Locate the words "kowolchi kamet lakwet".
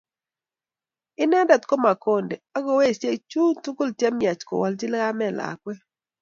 4.47-5.79